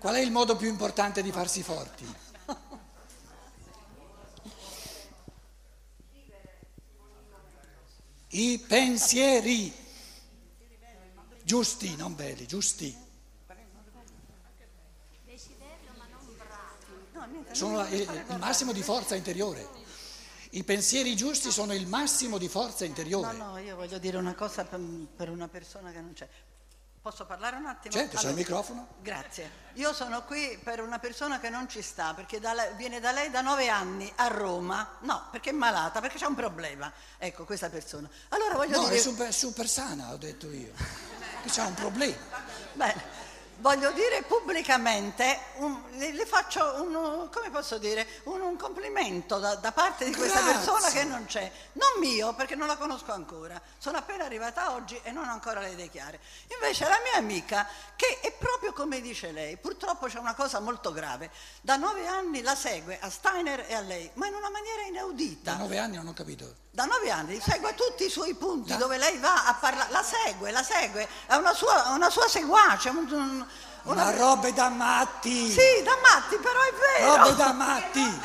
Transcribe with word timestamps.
Qual 0.00 0.14
è 0.14 0.20
il 0.20 0.30
modo 0.30 0.56
più 0.56 0.66
importante 0.66 1.22
di 1.22 1.30
farsi 1.30 1.62
forti? 1.62 2.06
I 8.28 8.64
pensieri 8.66 9.70
giusti, 11.42 11.94
non 11.96 12.14
belli, 12.14 12.46
giusti. 12.46 12.96
Sono 17.50 17.86
il, 17.88 18.00
il 18.00 18.38
massimo 18.38 18.72
di 18.72 18.82
forza 18.82 19.16
interiore. 19.16 19.68
I 20.52 20.64
pensieri 20.64 21.14
giusti 21.14 21.50
sono 21.50 21.74
il 21.74 21.86
massimo 21.86 22.38
di 22.38 22.48
forza 22.48 22.86
interiore. 22.86 23.36
No, 23.36 23.50
no, 23.50 23.58
io 23.58 23.76
voglio 23.76 23.98
dire 23.98 24.16
una 24.16 24.34
cosa 24.34 24.64
per 24.64 25.28
una 25.28 25.48
persona 25.48 25.92
che 25.92 26.00
non 26.00 26.14
c'è. 26.14 26.26
Posso 27.02 27.24
parlare 27.24 27.56
un 27.56 27.64
attimo? 27.64 27.94
Certo, 27.94 28.18
c'è 28.18 28.28
il 28.28 28.34
microfono. 28.34 28.86
Grazie. 29.00 29.68
Io 29.74 29.94
sono 29.94 30.22
qui 30.24 30.60
per 30.62 30.82
una 30.82 30.98
persona 30.98 31.40
che 31.40 31.48
non 31.48 31.66
ci 31.66 31.80
sta, 31.80 32.12
perché 32.12 32.40
da 32.40 32.52
lei- 32.52 32.74
viene 32.74 33.00
da 33.00 33.10
lei 33.10 33.30
da 33.30 33.40
nove 33.40 33.68
anni 33.70 34.10
a 34.16 34.26
Roma. 34.26 34.96
No, 35.00 35.28
perché 35.30 35.48
è 35.48 35.52
malata, 35.54 36.00
perché 36.02 36.18
c'è 36.18 36.26
un 36.26 36.34
problema. 36.34 36.92
Ecco, 37.16 37.44
questa 37.46 37.70
persona. 37.70 38.06
Allora 38.28 38.54
voglio 38.54 38.76
No, 38.76 38.84
dire... 38.84 38.96
è 38.96 38.98
super, 38.98 39.32
super 39.32 39.66
sana, 39.66 40.12
ho 40.12 40.18
detto 40.18 40.50
io. 40.50 40.72
Che 41.42 41.48
c'ha 41.48 41.64
un 41.64 41.74
problema. 41.74 42.16
Bene, 42.74 43.02
voglio 43.60 43.90
dire 43.92 44.22
pubblicamente, 44.22 45.38
un- 45.56 45.80
le, 45.92 46.12
le 46.12 46.26
faccio 46.26 46.82
un, 46.82 47.28
come 47.32 47.50
posso 47.50 47.78
dire, 47.78 48.06
un, 48.24 48.40
un 48.40 48.56
complimento 48.56 49.38
da, 49.38 49.54
da 49.56 49.72
parte 49.72 50.04
di 50.04 50.14
questa 50.14 50.40
Grazie. 50.40 50.54
persona 50.54 50.88
che 50.90 51.04
non 51.04 51.24
c'è. 51.26 51.50
Non 51.74 51.88
mio, 51.98 52.32
perché 52.34 52.54
non 52.54 52.66
la 52.66 52.76
conosco 52.76 53.12
ancora. 53.12 53.60
Sono 53.78 53.98
appena 53.98 54.24
arrivata 54.24 54.72
oggi 54.72 54.98
e 55.02 55.10
non 55.12 55.28
ho 55.28 55.32
ancora 55.32 55.60
le 55.60 55.70
idee 55.70 55.88
chiare. 55.88 56.20
Invece 56.54 56.88
la 56.88 56.98
mia 57.02 57.14
amica, 57.16 57.66
che 57.96 58.20
è 58.20 58.32
proprio 58.32 58.72
come 58.72 59.00
dice 59.00 59.30
lei, 59.32 59.56
purtroppo 59.56 60.06
c'è 60.06 60.18
una 60.18 60.34
cosa 60.34 60.60
molto 60.60 60.92
grave. 60.92 61.30
Da 61.60 61.76
nove 61.76 62.06
anni 62.06 62.42
la 62.42 62.54
segue 62.54 62.98
a 63.00 63.10
Steiner 63.10 63.64
e 63.68 63.74
a 63.74 63.80
lei, 63.80 64.10
ma 64.14 64.26
in 64.26 64.34
una 64.34 64.50
maniera 64.50 64.82
inaudita. 64.82 65.52
Da 65.52 65.58
nove 65.58 65.78
anni 65.78 65.96
non 65.96 66.06
ho 66.08 66.12
capito. 66.12 66.54
Da 66.72 66.84
nove 66.84 67.10
anni 67.10 67.40
segue 67.40 67.74
tutti 67.74 68.04
i 68.04 68.08
suoi 68.10 68.34
punti 68.34 68.70
Da- 68.70 68.76
dove 68.76 68.96
lei 68.96 69.18
va 69.18 69.46
a 69.46 69.54
parlare, 69.54 69.90
la 69.90 70.04
segue, 70.04 70.52
la 70.52 70.62
segue, 70.62 71.06
è 71.26 71.34
una 71.34 71.52
sua, 71.52 71.88
una 71.88 72.08
sua 72.10 72.28
seguace, 72.28 72.90
un- 72.90 73.10
un- 73.10 73.46
una- 73.82 74.02
Una 74.08 74.16
roba 74.16 74.50
da 74.50 74.68
matti! 74.68 75.50
sì, 75.50 75.82
da 75.82 75.96
matti, 76.02 76.36
però 76.36 76.60
è 76.60 76.72
vero. 76.98 77.16
Robe 77.16 77.34
da 77.36 77.52
matti! 77.52 78.20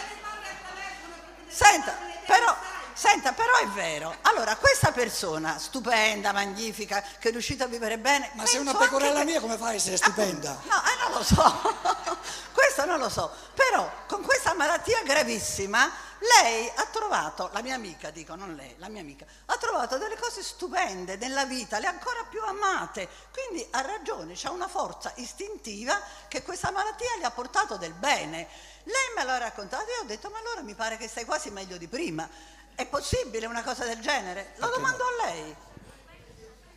Senta, 1.47 1.95
però, 2.25 2.53
senta, 2.93 3.31
però 3.31 3.55
è 3.63 3.67
vero. 3.67 4.13
Allora, 4.23 4.55
questa 4.57 4.91
persona 4.91 5.57
stupenda, 5.57 6.33
magnifica, 6.33 7.01
che 7.19 7.29
è 7.29 7.31
riuscita 7.31 7.63
a 7.63 7.67
vivere 7.67 7.97
bene. 7.97 8.29
Ma 8.33 8.45
sei 8.45 8.59
una 8.59 8.73
pecorella 8.73 9.19
che- 9.19 9.25
mia, 9.25 9.39
come 9.39 9.57
fai 9.57 9.71
a 9.71 9.75
essere 9.75 9.95
stupenda? 9.97 10.57
No, 10.63 10.75
eh, 10.83 11.03
non 11.09 11.17
lo 11.17 11.23
so, 11.23 11.77
questo 12.51 12.83
non 12.85 12.99
lo 12.99 13.07
so, 13.09 13.31
però 13.53 13.89
con 14.07 14.21
questa 14.21 14.53
malattia 14.53 15.01
gravissima 15.03 15.89
lei 16.19 16.71
ha 16.75 16.85
trovato, 16.85 17.49
la 17.51 17.61
mia 17.61 17.75
amica 17.75 18.09
dico, 18.09 18.35
non 18.35 18.55
lei, 18.55 18.75
la 18.77 18.87
mia 18.87 19.01
amica, 19.01 19.25
ha 19.45 19.57
trovato 19.57 19.97
delle 19.97 20.17
cose 20.17 20.41
stupende 20.43 21.17
nella 21.17 21.45
vita, 21.45 21.77
le 21.79 21.87
ha 21.87 21.89
ancora 21.89 22.23
più 22.29 22.41
amate, 22.41 23.07
quindi 23.31 23.67
ha 23.71 23.81
ragione, 23.81 24.33
c'è 24.33 24.49
una 24.49 24.67
forza 24.67 25.11
istintiva 25.15 25.99
che 26.27 26.41
questa 26.43 26.71
malattia 26.71 27.17
le 27.17 27.25
ha 27.25 27.31
portato 27.31 27.77
del 27.77 27.93
bene. 27.93 28.47
Lei 28.83 29.13
me 29.15 29.23
l'ha 29.23 29.37
raccontato 29.37 29.89
e 29.89 29.93
io 29.93 30.01
ho 30.01 30.05
detto, 30.05 30.29
ma 30.29 30.39
allora 30.39 30.61
mi 30.61 30.75
pare 30.75 30.97
che 30.97 31.07
stai 31.07 31.25
quasi 31.25 31.49
meglio 31.49 31.77
di 31.77 31.87
prima. 31.87 32.27
È 32.75 32.85
possibile 32.85 33.45
una 33.45 33.63
cosa 33.63 33.85
del 33.85 33.99
genere? 33.99 34.53
Lo 34.57 34.67
Perché 34.67 34.75
domando 34.75 35.03
a 35.03 35.25
lei. 35.25 35.55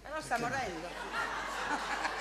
Però 0.02 0.20
sta 0.20 0.38
morendo. 0.38 0.88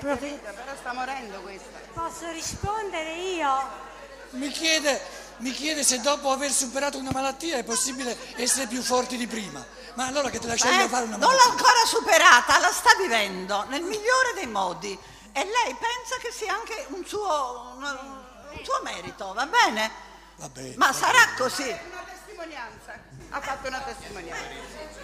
Profe- 0.00 0.30
capito? 0.30 0.52
Però 0.52 0.76
sta 0.76 0.92
morendo 0.92 1.40
questa. 1.42 1.78
Posso 1.92 2.30
rispondere 2.30 3.14
io? 3.14 3.90
Mi 4.30 4.48
chiede, 4.48 5.00
mi 5.42 5.50
chiede 5.50 5.82
se 5.82 6.00
dopo 6.00 6.30
aver 6.30 6.50
superato 6.52 6.98
una 6.98 7.10
malattia 7.12 7.56
è 7.56 7.64
possibile 7.64 8.16
essere 8.36 8.66
più 8.68 8.80
forti 8.80 9.16
di 9.16 9.26
prima. 9.26 9.64
Ma 9.94 10.06
allora 10.06 10.30
che 10.30 10.38
te 10.38 10.46
la 10.46 10.54
scegli 10.54 10.78
Eh, 10.78 10.82
a 10.84 10.88
fare 10.88 11.04
una 11.04 11.16
non 11.16 11.30
l'ha 11.34 11.36
malattia? 11.36 11.50
ancora 11.52 11.84
superata, 11.86 12.58
la 12.60 12.70
sta 12.72 12.90
vivendo 12.98 13.64
nel 13.68 13.82
migliore 13.82 14.32
dei 14.34 14.46
modi 14.46 14.92
e 15.32 15.40
lei 15.44 15.74
pensa 15.74 16.16
che 16.20 16.30
sia 16.32 16.54
anche 16.54 16.86
un 16.90 17.04
suo, 17.04 17.74
un, 17.76 17.82
un 17.82 18.64
suo 18.64 18.80
merito, 18.84 19.32
va 19.34 19.46
bene? 19.46 19.90
Va 20.36 20.48
bene. 20.48 20.74
Ma 20.76 20.86
va 20.86 20.92
sarà 20.92 21.24
bene. 21.24 21.36
così. 21.36 21.68
Una 21.68 22.04
testimonianza. 22.08 22.92
Ha 23.30 23.40
fatto 23.40 23.66
una 23.68 23.80
testimonianza. 23.80 24.44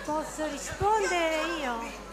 Posso 0.05 0.47
rispondere 0.47 1.43
io? 1.61 2.07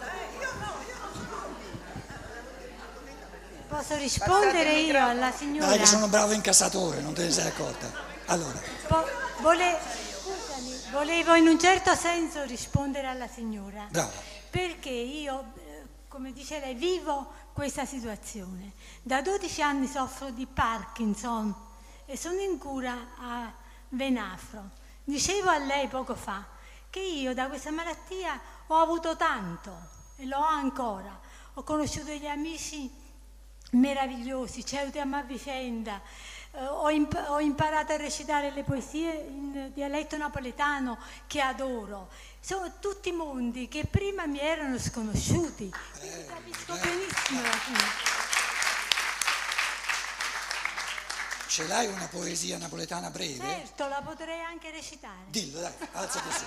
Posso 3.68 3.96
rispondere 3.98 4.74
io 4.80 5.08
alla 5.08 5.32
signora? 5.32 5.68
Dai 5.68 5.80
che 5.80 5.86
sono 5.86 6.08
bravo 6.08 6.34
incassatore, 6.34 7.00
non 7.02 7.14
te 7.14 7.24
ne 7.24 7.32
sei 7.32 7.48
accorta. 7.48 8.14
Allora, 8.28 8.60
vole- 9.40 9.78
scusami, 10.22 10.82
volevo 10.92 11.36
in 11.36 11.48
un 11.48 11.60
certo 11.60 11.94
senso 11.94 12.44
rispondere 12.44 13.08
alla 13.08 13.28
signora. 13.28 13.88
brava. 13.90 14.12
Perché 14.50 14.90
io, 14.90 15.52
eh, 15.58 15.84
come 16.08 16.34
dice 16.34 16.60
lei, 16.60 16.74
vivo 16.74 17.32
questa 17.54 17.86
situazione. 17.86 18.72
Da 19.04 19.22
12 19.22 19.62
anni 19.62 19.88
soffro 19.88 20.32
di 20.32 20.48
Parkinson 20.48 21.54
e 22.06 22.18
sono 22.18 22.40
in 22.40 22.58
cura 22.58 22.94
a 23.20 23.54
Venafro. 23.90 24.72
Dicevo 25.04 25.50
a 25.50 25.60
lei 25.60 25.88
poco 25.88 26.16
fa 26.16 26.44
che 26.90 27.02
io 27.02 27.34
da 27.34 27.48
questa 27.48 27.72
malattia 27.72 28.40
ho 28.68 28.78
avuto 28.78 29.16
tanto 29.16 29.72
e 30.16 30.26
lo 30.26 30.38
ho 30.38 30.46
ancora. 30.46 31.20
Ho 31.54 31.64
conosciuto 31.64 32.06
degli 32.06 32.26
amici 32.26 32.90
meravigliosi, 33.72 34.66
ci 34.66 34.78
aiutiamo 34.78 35.18
a 35.18 35.22
vicenda. 35.22 36.02
Eh, 36.58 36.66
ho, 36.68 36.90
imp- 36.90 37.26
ho 37.28 37.40
imparato 37.40 37.94
a 37.94 37.98
recitare 37.98 38.52
le 38.52 38.64
poesie 38.64 39.12
in 39.28 39.72
dialetto 39.74 40.16
napoletano 40.18 40.98
che 41.28 41.42
adoro. 41.42 42.10
Sono 42.40 42.74
tutti 42.80 43.12
mondi 43.12 43.68
che 43.68 43.86
prima 43.90 44.26
mi 44.26 44.40
erano 44.40 44.78
sconosciuti. 44.80 45.74
Quindi 46.00 46.26
capisco 46.26 46.74
benissimo 46.76 47.42
la 47.42 47.60
signora. 47.64 48.24
Ce 51.48 51.68
l'hai 51.68 51.88
una 51.88 52.08
poesia 52.08 52.58
napoletana 52.58 53.10
breve? 53.10 53.40
Certo, 53.40 53.88
la 53.88 54.02
potrei 54.04 54.42
anche 54.42 54.72
recitare. 54.72 55.24
Dillo, 55.28 55.60
dai, 55.62 55.74
alzati 55.94 56.32
su. 56.32 56.44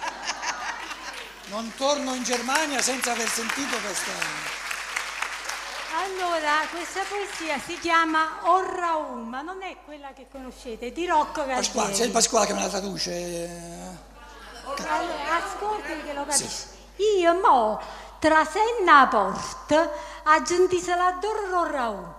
Non 1.50 1.72
torno 1.76 2.14
in 2.14 2.22
Germania 2.22 2.80
senza 2.82 3.12
aver 3.12 3.28
sentito 3.28 3.78
questa... 3.78 4.57
Allora, 6.08 6.66
questa 6.70 7.02
poesia 7.06 7.58
si 7.58 7.78
chiama 7.78 8.38
Orraù, 8.44 9.16
ma 9.24 9.42
non 9.42 9.62
è 9.62 9.76
quella 9.84 10.14
che 10.14 10.26
conoscete, 10.30 10.86
è 10.86 10.92
di 10.92 11.06
Rocco 11.06 11.44
Pasquale, 11.44 11.60
c'è 11.60 11.68
il 11.68 11.74
Galtieri. 11.74 12.10
Pasquale 12.12 12.46
che 12.46 12.52
me 12.54 12.60
la 12.60 12.68
traduce. 12.68 13.30
Allora, 14.64 15.36
ascolti 15.36 16.02
che 16.02 16.12
lo 16.14 16.24
capisci. 16.24 16.66
Io 17.18 17.34
mo 17.34 17.80
tra 18.18 18.44
senna 18.44 19.00
a 19.00 19.06
porta 19.06 19.90
aggiunti 20.22 20.82
la 20.86 21.18
Dorraù. 21.20 22.14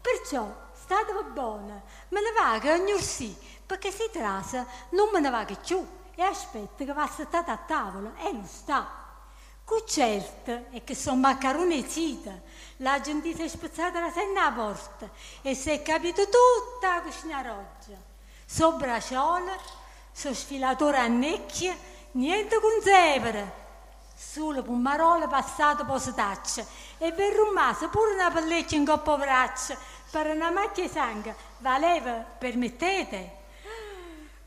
Perciò 0.00 0.46
state 0.72 1.12
buona, 1.32 1.82
me 2.10 2.20
ne 2.20 2.32
va 2.32 2.58
che 2.60 2.72
ogni 2.72 3.00
sì, 3.00 3.36
perché 3.66 3.90
si 3.90 4.08
trasa 4.12 4.66
non 4.90 5.08
me 5.12 5.18
ne 5.18 5.30
va 5.30 5.44
che 5.44 5.56
più 5.56 5.84
e 6.14 6.22
aspetta 6.22 6.84
che 6.84 6.92
va 6.92 7.06
stata 7.06 7.52
a 7.52 7.56
tavola 7.56 8.12
e 8.18 8.30
non 8.30 8.46
sta. 8.46 9.00
Cu 9.64 9.84
certo 9.86 10.66
è 10.70 10.82
che 10.84 10.94
sono 10.94 11.16
maccarone 11.16 11.88
zita, 11.88 12.32
la 12.78 13.00
gente 13.00 13.34
si 13.34 13.42
è 13.42 13.48
spezzata 13.48 14.00
la 14.00 14.10
senna 14.10 14.50
porta 14.52 15.08
e 15.42 15.54
si 15.54 15.70
è 15.70 15.82
capito 15.82 16.24
tutta 16.24 16.96
la 16.96 17.00
cucina 17.02 17.40
roggia. 17.42 17.96
So 18.46 18.72
braciola, 18.72 19.56
so 20.12 20.34
sfilatore 20.34 20.98
a 20.98 21.06
necchia, 21.06 21.76
niente 22.12 22.60
con 22.60 22.70
zebra. 22.82 23.60
Solo 24.14 24.62
pumarola 24.62 25.26
passato 25.26 25.84
posataccia 25.84 26.64
e 26.98 27.12
per 27.12 27.34
rumaso 27.34 27.88
pure 27.88 28.12
una 28.12 28.30
pelleccia 28.30 28.76
in 28.76 28.84
coppa 28.84 29.16
braccia 29.16 29.76
per 30.10 30.28
una 30.28 30.50
macchia 30.50 30.84
di 30.84 30.90
sangue. 30.90 31.34
Valeva, 31.58 32.12
permettete? 32.12 33.40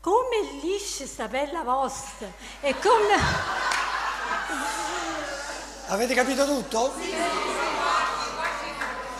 Come 0.00 0.60
liscia 0.62 1.04
sta 1.04 1.26
bella 1.26 1.62
vostra 1.62 2.30
e 2.60 2.74
come... 2.78 3.14
Avete 5.88 6.14
capito 6.14 6.44
tutto? 6.46 7.55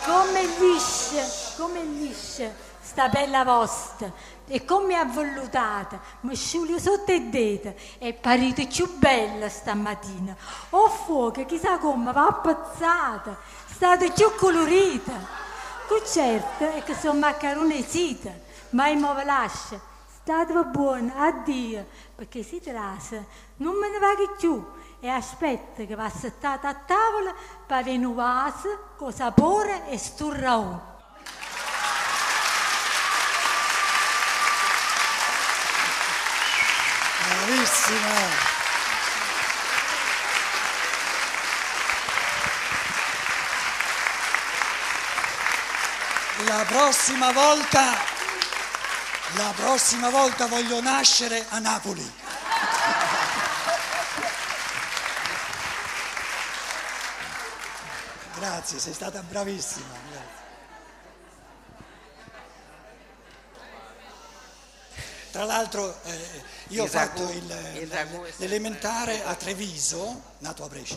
Come 0.07 0.45
liscia, 0.57 1.61
come 1.61 1.83
liscia 1.83 2.49
sta 2.79 3.09
bella 3.09 3.43
vostra 3.43 4.09
e 4.47 4.63
come 4.63 4.95
avvellutata, 4.95 5.99
mi 6.21 6.33
sciulio 6.33 6.79
sotto 6.79 7.11
il 7.11 7.29
dito 7.29 7.75
è 7.97 8.13
parita 8.13 8.65
più 8.65 8.97
bella 8.97 9.49
stamattina. 9.49 10.33
O 10.69 10.87
fuoco, 10.87 11.45
chissà 11.45 11.77
come, 11.77 12.13
va 12.13 12.27
appazzata, 12.27 13.37
state 13.65 14.11
più 14.11 14.33
colorita. 14.37 15.11
Con 15.89 15.99
certo 16.05 16.71
è 16.71 16.83
che 16.83 16.95
sono 16.95 17.19
maccarone 17.19 17.81
zita, 17.81 18.31
ma 18.69 18.87
io 18.87 19.13
mi 19.13 19.25
lascia. 19.25 19.77
State 20.21 20.53
buona, 20.71 21.15
addio, 21.17 21.85
perché 22.15 22.43
si 22.43 22.61
trasa, 22.61 23.21
non 23.57 23.75
me 23.75 23.89
ne 23.89 23.99
va 23.99 24.15
che 24.15 24.29
più 24.37 24.65
e 24.99 25.09
aspetta 25.09 25.83
che 25.83 25.95
va 25.95 26.09
settata 26.09 26.69
a 26.69 26.73
tavola 26.73 27.33
per 27.65 27.83
rinnovare 27.83 28.95
con 28.97 29.13
sapore 29.13 29.89
e 29.89 29.97
sturraù. 29.97 30.79
Bravissima! 37.27 38.55
La 46.45 46.63
prossima 46.65 47.31
volta, 47.31 47.97
la 49.35 49.53
prossima 49.55 50.09
volta 50.09 50.45
voglio 50.45 50.79
nascere 50.81 51.45
a 51.49 51.59
Napoli. 51.59 52.26
Grazie, 58.47 58.79
sei 58.79 58.93
stata 58.93 59.21
bravissima. 59.23 59.85
Grazie. 60.09 60.45
Tra 65.31 65.43
l'altro 65.43 66.01
eh, 66.05 66.17
io 66.69 66.83
Il 66.85 66.87
ho 66.87 66.87
fatto 66.87 67.25
ragù- 67.25 67.35
il- 67.35 67.81
il 67.83 68.33
l'elementare 68.37 69.21
a 69.25 69.35
Treviso, 69.35 70.21
nato 70.37 70.63
a 70.63 70.69
Brescia, 70.69 70.95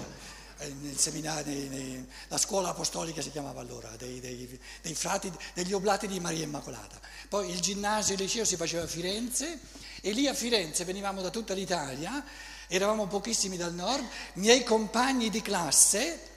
eh, 0.58 0.72
nel 0.80 0.96
seminario, 0.96 1.52
nei- 1.68 2.08
la 2.28 2.38
scuola 2.38 2.68
apostolica 2.68 3.20
si 3.20 3.32
chiamava 3.32 3.60
allora, 3.60 3.88
dei, 3.98 4.20
dei- 4.20 4.60
dei 4.80 4.94
frati, 4.94 5.30
degli 5.52 5.72
oblati 5.72 6.06
di 6.06 6.20
Maria 6.20 6.44
Immacolata. 6.44 7.00
Poi 7.28 7.50
il 7.50 7.58
ginnasio 7.60 8.12
e 8.12 8.16
il 8.16 8.22
liceo 8.22 8.44
si 8.44 8.54
faceva 8.54 8.84
a 8.84 8.86
Firenze 8.86 9.58
e 10.00 10.12
lì 10.12 10.28
a 10.28 10.34
Firenze 10.34 10.84
venivamo 10.84 11.20
da 11.20 11.30
tutta 11.30 11.52
l'Italia, 11.52 12.24
eravamo 12.68 13.08
pochissimi 13.08 13.56
dal 13.56 13.74
nord, 13.74 14.06
miei 14.34 14.62
compagni 14.62 15.30
di 15.30 15.42
classe, 15.42 16.28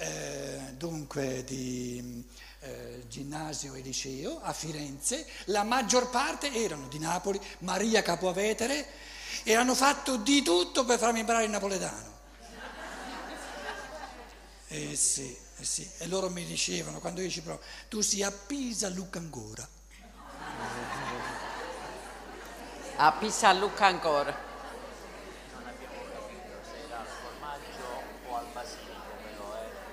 eh, 0.00 0.58
dunque 0.76 1.44
di 1.44 2.24
eh, 2.60 3.04
ginnasio 3.06 3.74
e 3.74 3.80
liceo 3.82 4.40
a 4.42 4.52
Firenze, 4.54 5.26
la 5.46 5.62
maggior 5.62 6.08
parte 6.08 6.52
erano 6.52 6.88
di 6.88 6.98
Napoli, 6.98 7.38
Maria 7.58 8.00
Capovetere, 8.02 8.86
e 9.42 9.54
hanno 9.54 9.74
fatto 9.74 10.16
di 10.16 10.42
tutto 10.42 10.84
per 10.84 10.98
farmi 10.98 11.20
imparare 11.20 11.44
il 11.44 11.50
napoletano. 11.50 12.18
Eh 14.68 14.96
sì, 14.96 15.36
eh 15.56 15.64
sì, 15.64 15.88
e 15.98 16.06
loro 16.06 16.30
mi 16.30 16.44
dicevano, 16.46 17.00
quando 17.00 17.20
io 17.20 17.28
ci 17.28 17.42
provo, 17.42 17.60
tu 17.88 18.00
sei 18.00 18.22
a 18.22 18.30
Pisa, 18.30 18.88
Lucca 18.88 19.18
ancora. 19.18 19.68
A 22.96 23.12
Pisa 23.12 23.48
a 23.48 23.52
Lucca 23.52 23.86
ancora. 23.86 24.49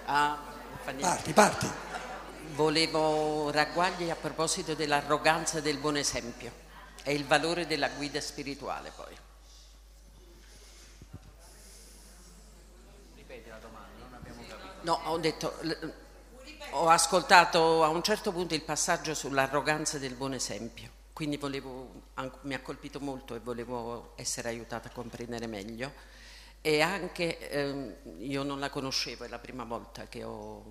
Ah, 0.09 0.39
non. 0.86 1.00
Parti, 1.01 1.33
parti. 1.33 1.69
Volevo 2.54 3.51
ragguagli 3.51 4.09
a 4.09 4.15
proposito 4.15 4.74
dell'arroganza 4.74 5.59
del 5.59 5.77
buon 5.77 5.98
esempio 5.98 6.51
e 7.04 7.13
il 7.13 7.25
valore 7.25 7.68
della 7.68 7.89
guida 7.89 8.21
spirituale 8.21 8.92
poi. 8.95 9.18
No, 14.81 15.01
ho 15.04 15.18
detto, 15.18 15.54
ho 16.71 16.88
ascoltato 16.88 17.83
a 17.83 17.89
un 17.89 18.01
certo 18.01 18.31
punto 18.31 18.56
il 18.56 18.62
passaggio 18.62 19.13
sull'arroganza 19.13 19.98
del 19.98 20.13
buon 20.13 20.33
esempio, 20.33 20.89
quindi 21.12 21.36
volevo, 21.36 22.04
mi 22.44 22.54
ha 22.54 22.62
colpito 22.62 23.01
molto 23.01 23.36
e 23.36 23.39
volevo 23.39 24.13
essere 24.15 24.48
aiutata 24.48 24.88
a 24.88 24.92
comprendere 24.92 25.48
meglio. 25.48 25.92
E 26.62 26.81
anche, 26.81 27.50
ehm, 27.50 27.95
io 28.19 28.44
non 28.44 28.59
la 28.59 28.69
conoscevo, 28.69 29.24
è 29.24 29.30
la 29.30 29.39
prima 29.39 29.63
volta 29.63 30.07
che 30.07 30.24
ho, 30.24 30.63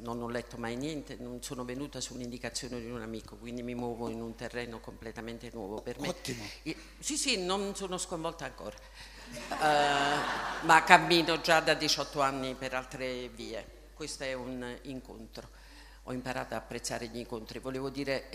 non 0.00 0.20
ho 0.20 0.28
letto 0.28 0.58
mai 0.58 0.76
niente, 0.76 1.16
non 1.18 1.42
sono 1.42 1.64
venuta 1.64 2.00
su 2.00 2.12
un'indicazione 2.14 2.78
di 2.78 2.90
un 2.90 3.00
amico, 3.00 3.36
quindi 3.36 3.62
mi 3.62 3.74
muovo 3.74 4.10
in 4.10 4.20
un 4.20 4.34
terreno 4.34 4.80
completamente 4.80 5.50
nuovo 5.54 5.80
per 5.80 5.98
me. 5.98 6.08
Ottimo. 6.08 6.44
I- 6.64 6.76
Sì, 6.98 7.16
sì, 7.16 7.42
non 7.42 7.74
sono 7.74 7.96
sconvolta 7.96 8.44
ancora, 8.44 8.76
Eh, 9.32 10.64
ma 10.66 10.82
cammino 10.84 11.40
già 11.40 11.60
da 11.60 11.74
18 11.74 12.20
anni 12.20 12.54
per 12.54 12.74
altre 12.74 13.28
vie. 13.28 13.64
Questo 13.94 14.24
è 14.24 14.32
un 14.34 14.76
incontro. 14.82 15.48
Ho 16.04 16.12
imparato 16.12 16.54
a 16.54 16.58
apprezzare 16.58 17.06
gli 17.06 17.18
incontri. 17.18 17.60
Volevo 17.60 17.88
dire, 17.90 18.28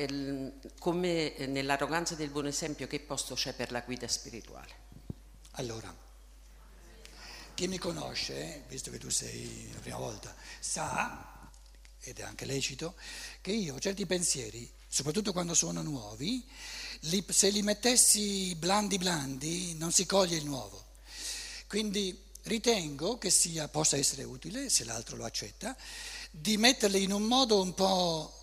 come 0.80 1.34
nell'arroganza 1.48 2.16
del 2.16 2.30
buon 2.30 2.48
esempio, 2.48 2.88
che 2.88 3.00
posto 3.02 3.36
c'è 3.36 3.54
per 3.54 3.72
la 3.72 3.82
guida 3.82 4.08
spirituale? 4.08 4.74
Allora, 5.58 5.94
chi 7.56 7.68
mi 7.68 7.78
conosce, 7.78 8.66
visto 8.68 8.92
che 8.92 9.00
tu 9.00 9.10
sei 9.10 9.70
la 9.74 9.80
prima 9.80 9.98
volta, 9.98 10.36
sa, 10.60 11.50
ed 12.02 12.20
è 12.20 12.24
anche 12.24 12.46
lecito, 12.46 12.96
che 13.42 13.52
io 13.52 13.80
certi 13.80 14.06
pensieri, 14.06 14.70
soprattutto 14.88 15.32
quando 15.32 15.54
sono 15.54 15.82
nuovi, 15.82 16.46
li- 17.02 17.26
se 17.30 17.50
li 17.50 17.62
mettessi 17.62 18.54
blandi 18.56 18.98
blandi 18.98 19.74
non 19.76 19.92
si 19.92 20.06
coglie 20.06 20.36
il 20.36 20.46
nuovo. 20.46 20.84
Quindi 21.68 22.22
ritengo 22.44 23.18
che 23.18 23.30
sia, 23.30 23.70
possa 23.70 23.98
essere 23.98 24.24
utile, 24.24 24.70
se 24.70 24.84
l'altro 24.84 25.16
lo 25.16 25.24
accetta, 25.26 25.76
di 26.30 26.58
metterli 26.58 27.04
in 27.04 27.14
un 27.14 27.24
modo 27.24 27.62
un 27.62 27.74
po' 27.74 28.34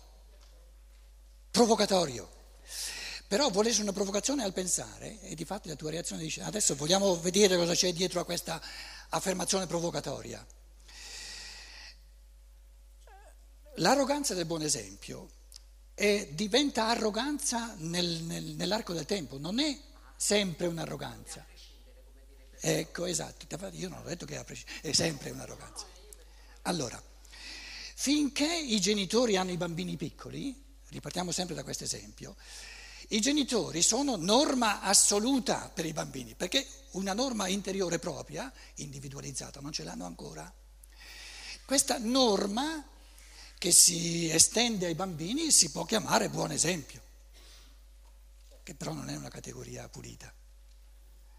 provocatorio. 1.51 2.31
Però 3.27 3.49
vuole 3.49 3.69
essere 3.69 3.83
una 3.83 3.93
provocazione 3.93 4.43
al 4.43 4.53
pensare 4.53 5.21
e 5.21 5.35
di 5.35 5.45
fatto 5.45 5.67
la 5.67 5.75
tua 5.75 5.91
reazione 5.91 6.21
dice 6.21 6.41
adesso 6.41 6.75
vogliamo 6.75 7.19
vedere 7.19 7.57
cosa 7.57 7.73
c'è 7.73 7.91
dietro 7.93 8.19
a 8.19 8.25
questa 8.25 8.61
affermazione 9.13 9.67
provocatoria. 9.67 10.45
L'arroganza 13.77 14.33
del 14.33 14.45
buon 14.45 14.61
esempio 14.61 15.29
è- 15.93 16.27
diventa 16.31 16.87
arroganza 16.87 17.73
nel- 17.77 18.21
nel- 18.23 18.55
nell'arco 18.55 18.93
del 18.93 19.05
tempo, 19.05 19.37
non 19.37 19.59
è 19.59 19.79
sempre 20.15 20.67
un'arroganza. 20.67 21.45
Ecco, 22.59 23.05
esatto, 23.05 23.45
io 23.71 23.89
non 23.89 23.99
ho 23.99 24.03
detto 24.03 24.25
che 24.25 24.43
è 24.81 24.91
sempre 24.93 25.31
un'arroganza. 25.31 25.85
Allora, 26.63 27.01
finché 27.95 28.51
i 28.55 28.79
genitori 28.79 29.35
hanno 29.35 29.51
i 29.51 29.57
bambini 29.57 29.97
piccoli, 29.97 30.61
ripartiamo 30.89 31.31
sempre 31.31 31.55
da 31.55 31.63
questo 31.63 31.83
esempio, 31.83 32.35
i 33.09 33.19
genitori 33.19 33.81
sono 33.81 34.15
norma 34.15 34.81
assoluta 34.81 35.69
per 35.73 35.85
i 35.85 35.93
bambini, 35.93 36.35
perché 36.35 36.67
una 36.91 37.13
norma 37.13 37.47
interiore 37.47 37.99
propria, 37.99 38.51
individualizzata, 38.75 39.59
non 39.59 39.71
ce 39.71 39.83
l'hanno 39.83 40.05
ancora. 40.05 40.51
Questa 41.65 41.97
norma 41.97 42.85
che 43.57 43.71
si 43.71 44.29
estende 44.29 44.87
ai 44.87 44.95
bambini 44.95 45.51
si 45.51 45.71
può 45.71 45.85
chiamare 45.85 46.29
buon 46.29 46.51
esempio, 46.51 47.01
che 48.63 48.75
però 48.75 48.93
non 48.93 49.09
è 49.09 49.15
una 49.15 49.29
categoria 49.29 49.87
pulita, 49.87 50.33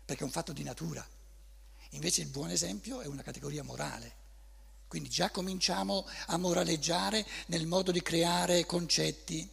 perché 0.04 0.22
è 0.22 0.26
un 0.26 0.32
fatto 0.32 0.52
di 0.52 0.62
natura. 0.62 1.06
Invece 1.90 2.22
il 2.22 2.28
buon 2.28 2.50
esempio 2.50 3.00
è 3.00 3.06
una 3.06 3.22
categoria 3.22 3.62
morale. 3.62 4.22
Quindi 4.88 5.08
già 5.08 5.30
cominciamo 5.30 6.06
a 6.26 6.36
moraleggiare 6.36 7.26
nel 7.46 7.66
modo 7.66 7.90
di 7.92 8.02
creare 8.02 8.66
concetti. 8.66 9.48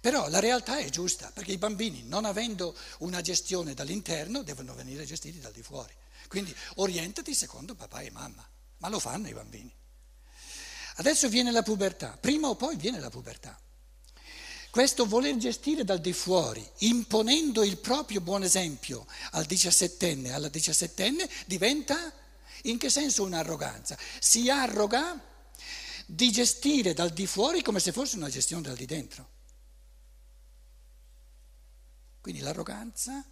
Però 0.00 0.28
la 0.28 0.38
realtà 0.38 0.78
è 0.78 0.88
giusta, 0.90 1.30
perché 1.32 1.52
i 1.52 1.58
bambini, 1.58 2.02
non 2.04 2.24
avendo 2.24 2.76
una 2.98 3.20
gestione 3.20 3.74
dall'interno, 3.74 4.42
devono 4.42 4.74
venire 4.74 5.04
gestiti 5.04 5.40
dal 5.40 5.52
di 5.52 5.62
fuori. 5.62 5.92
Quindi 6.28 6.54
orientati 6.76 7.34
secondo 7.34 7.74
papà 7.74 8.00
e 8.00 8.10
mamma, 8.10 8.46
ma 8.78 8.88
lo 8.88 9.00
fanno 9.00 9.28
i 9.28 9.34
bambini. 9.34 9.74
Adesso 10.96 11.28
viene 11.28 11.50
la 11.50 11.62
pubertà, 11.62 12.16
prima 12.20 12.48
o 12.48 12.54
poi 12.54 12.76
viene 12.76 13.00
la 13.00 13.10
pubertà. 13.10 13.58
Questo 14.70 15.06
voler 15.06 15.36
gestire 15.36 15.82
dal 15.82 16.00
di 16.00 16.12
fuori, 16.12 16.64
imponendo 16.78 17.64
il 17.64 17.78
proprio 17.78 18.20
buon 18.20 18.42
esempio 18.42 19.06
al 19.30 19.46
diciassettenne, 19.46 20.32
alla 20.32 20.48
diciassettenne, 20.48 21.28
diventa 21.46 22.12
in 22.62 22.78
che 22.78 22.90
senso 22.90 23.24
un'arroganza? 23.24 23.96
Si 24.20 24.50
arroga 24.50 25.20
di 26.06 26.30
gestire 26.30 26.94
dal 26.94 27.10
di 27.10 27.26
fuori 27.26 27.62
come 27.62 27.80
se 27.80 27.92
fosse 27.92 28.16
una 28.16 28.28
gestione 28.28 28.62
dal 28.62 28.76
di 28.76 28.86
dentro. 28.86 29.36
Quindi 32.20 32.40
l'arroganza 32.40 33.24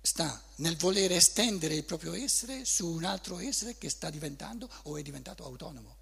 sta 0.00 0.40
nel 0.56 0.76
voler 0.76 1.12
estendere 1.12 1.74
il 1.74 1.84
proprio 1.84 2.14
essere 2.14 2.64
su 2.64 2.86
un 2.86 3.04
altro 3.04 3.38
essere 3.38 3.76
che 3.76 3.88
sta 3.88 4.08
diventando 4.10 4.68
o 4.84 4.96
è 4.96 5.02
diventato 5.02 5.44
autonomo. 5.44 5.96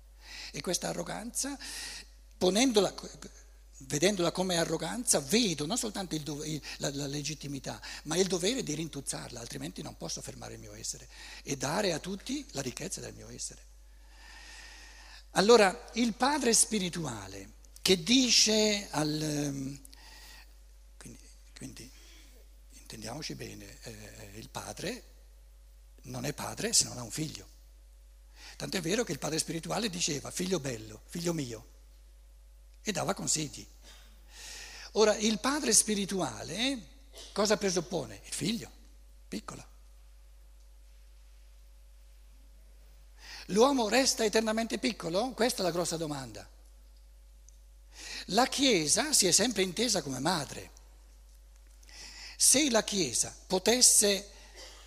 E 0.51 0.61
questa 0.61 0.89
arroganza, 0.89 1.57
ponendola, 2.37 2.95
vedendola 3.79 4.31
come 4.31 4.57
arroganza, 4.57 5.21
vedo 5.21 5.67
non 5.67 5.79
soltanto 5.79 6.15
il 6.15 6.23
dove- 6.23 6.47
il- 6.49 6.63
la, 6.79 6.91
la 6.95 7.07
legittimità, 7.07 7.81
ma 8.05 8.17
il 8.17 8.27
dovere 8.27 8.63
di 8.63 8.75
rintuzzarla, 8.75 9.41
altrimenti 9.41 9.83
non 9.83 9.97
posso 9.97 10.21
fermare 10.21 10.55
il 10.55 10.61
mio 10.61 10.75
essere 10.75 11.09
e 11.43 11.57
dare 11.57 11.93
a 11.93 11.99
tutti 11.99 12.47
la 12.53 12.61
ricchezza 12.61 13.01
del 13.01 13.15
mio 13.15 13.29
essere. 13.31 13.63
Allora, 15.33 15.91
il 15.95 16.15
padre 16.15 16.53
spirituale 16.53 17.53
che 17.83 18.03
dice 18.03 18.89
al... 18.91 19.81
Quindi, 21.65 21.91
intendiamoci 22.73 23.35
bene, 23.35 23.79
eh, 23.85 24.33
il 24.35 24.51
padre 24.51 25.03
non 26.03 26.27
è 26.27 26.35
padre 26.35 26.75
se 26.75 26.85
non 26.85 26.99
ha 26.99 27.03
un 27.03 27.11
figlio. 27.11 27.49
Tant'è 28.59 28.83
vero 28.83 29.03
che 29.03 29.13
il 29.13 29.19
padre 29.19 29.39
spirituale 29.39 29.89
diceva 29.89 30.31
figlio 30.31 30.61
bello, 30.61 31.01
figlio 31.07 31.33
mio, 31.33 31.67
e 32.83 32.93
dava 32.93 33.15
consigli. 33.15 33.67
Ora, 34.93 35.17
il 35.17 35.41
padre 35.41 35.73
spirituale 35.73 36.87
cosa 37.33 37.57
presuppone? 37.57 38.21
Il 38.27 38.35
figlio. 38.35 38.71
piccola. 39.27 39.67
L'uomo 43.47 43.89
resta 43.89 44.23
eternamente 44.23 44.77
piccolo? 44.77 45.31
Questa 45.31 45.63
è 45.63 45.65
la 45.65 45.73
grossa 45.73 45.97
domanda. 45.97 46.47
La 48.27 48.47
Chiesa 48.49 49.15
si 49.15 49.27
è 49.27 49.31
sempre 49.31 49.63
intesa 49.63 50.03
come 50.03 50.19
madre. 50.19 50.74
Se 52.47 52.69
la 52.69 52.85
Chiesa 52.85 53.35
potesse 53.47 54.29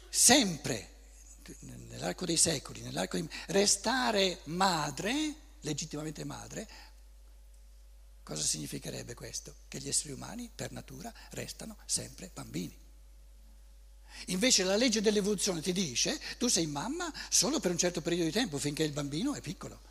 sempre, 0.10 0.94
nell'arco 1.62 2.24
dei 2.24 2.38
secoli, 2.38 2.82
nell'arco 2.82 3.18
di, 3.18 3.28
restare 3.48 4.42
madre, 4.44 5.34
legittimamente 5.62 6.24
madre, 6.24 6.70
cosa 8.22 8.44
significherebbe 8.44 9.16
questo? 9.16 9.56
Che 9.68 9.80
gli 9.80 9.90
esseri 9.90 10.14
umani, 10.14 10.52
per 10.54 10.72
natura, 10.72 11.12
restano 11.32 11.78
sempre 11.88 12.30
bambini. 12.32 12.78
Invece 14.28 14.64
la 14.64 14.78
legge 14.78 15.02
dell'evoluzione 15.02 15.60
ti 15.60 15.74
dice 15.74 16.22
tu 16.38 16.48
sei 16.50 16.68
mamma 16.68 17.12
solo 17.28 17.60
per 17.60 17.72
un 17.72 17.78
certo 17.80 18.02
periodo 18.02 18.26
di 18.26 18.32
tempo, 18.32 18.60
finché 18.60 18.84
il 18.84 18.92
bambino 18.92 19.34
è 19.34 19.42
piccolo. 19.42 19.82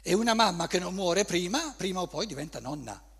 E 0.00 0.14
una 0.14 0.34
mamma 0.34 0.68
che 0.68 0.78
non 0.78 0.94
muore 0.94 1.24
prima, 1.24 1.74
prima 1.76 2.00
o 2.00 2.06
poi 2.06 2.24
diventa 2.26 2.60
nonna. 2.60 3.13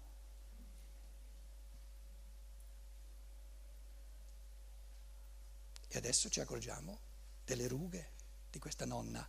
E 5.94 5.98
adesso 5.98 6.28
ci 6.28 6.40
accorgiamo 6.40 6.98
delle 7.44 7.68
rughe 7.68 8.08
di 8.50 8.58
questa 8.58 8.84
nonna 8.84 9.24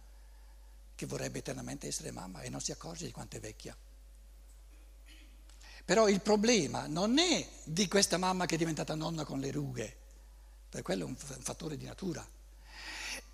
che 0.95 1.05
vorrebbe 1.05 1.37
eternamente 1.37 1.85
essere 1.85 2.09
mamma 2.09 2.41
e 2.41 2.49
non 2.49 2.59
si 2.59 2.71
accorge 2.71 3.05
di 3.05 3.11
quanto 3.11 3.37
è 3.37 3.39
vecchia. 3.39 3.77
Però 5.85 6.09
il 6.09 6.21
problema 6.21 6.87
non 6.87 7.19
è 7.19 7.47
di 7.65 7.87
questa 7.87 8.17
mamma 8.17 8.47
che 8.47 8.55
è 8.55 8.57
diventata 8.57 8.95
nonna 8.95 9.25
con 9.25 9.39
le 9.39 9.51
rughe, 9.51 9.95
per 10.67 10.81
quello 10.81 11.03
è 11.03 11.07
un 11.07 11.15
fattore 11.15 11.77
di 11.77 11.85
natura. 11.85 12.27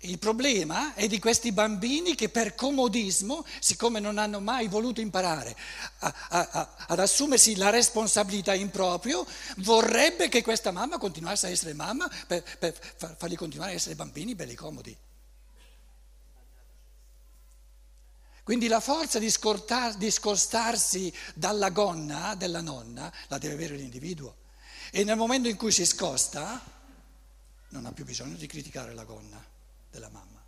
Il 0.04 0.18
problema 0.18 0.94
è 0.94 1.06
di 1.06 1.20
questi 1.20 1.52
bambini 1.52 2.16
che 2.16 2.28
per 2.28 2.56
comodismo, 2.56 3.44
siccome 3.60 4.00
non 4.00 4.18
hanno 4.18 4.40
mai 4.40 4.66
voluto 4.66 5.00
imparare 5.00 5.56
a, 5.98 6.14
a, 6.28 6.48
a, 6.50 6.74
ad 6.88 6.98
assumersi 6.98 7.54
la 7.54 7.70
responsabilità 7.70 8.52
in 8.52 8.70
proprio, 8.70 9.24
vorrebbe 9.58 10.28
che 10.28 10.42
questa 10.42 10.72
mamma 10.72 10.98
continuasse 10.98 11.46
a 11.46 11.50
essere 11.50 11.72
mamma 11.72 12.10
per, 12.26 12.42
per 12.58 12.74
farli 13.16 13.36
continuare 13.36 13.70
a 13.70 13.74
essere 13.74 13.94
bambini 13.94 14.34
belli 14.34 14.56
comodi. 14.56 14.96
Quindi 18.42 18.66
la 18.66 18.80
forza 18.80 19.20
di, 19.20 19.30
scortar, 19.30 19.94
di 19.94 20.10
scostarsi 20.10 21.14
dalla 21.32 21.70
gonna 21.70 22.34
della 22.34 22.60
nonna 22.60 23.12
la 23.28 23.38
deve 23.38 23.54
avere 23.54 23.76
l'individuo. 23.76 24.34
E 24.90 25.04
nel 25.04 25.16
momento 25.16 25.48
in 25.48 25.56
cui 25.56 25.70
si 25.70 25.86
scosta 25.86 26.60
non 27.68 27.86
ha 27.86 27.92
più 27.92 28.04
bisogno 28.04 28.34
di 28.34 28.48
criticare 28.48 28.94
la 28.94 29.04
gonna 29.04 29.50
della 29.92 30.08
mamma. 30.08 30.40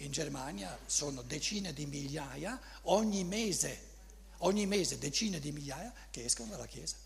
in 0.00 0.12
Germania 0.12 0.78
sono 0.86 1.22
decine 1.22 1.72
di 1.72 1.86
migliaia 1.86 2.60
ogni 2.82 3.24
mese, 3.24 3.80
ogni 4.38 4.66
mese 4.66 4.98
decine 4.98 5.40
di 5.40 5.52
migliaia 5.52 5.92
che 6.10 6.24
escono 6.24 6.50
dalla 6.50 6.66
Chiesa 6.66 6.96